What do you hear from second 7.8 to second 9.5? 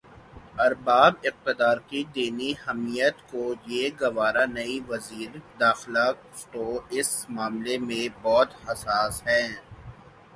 میں بہت حساس ہیں۔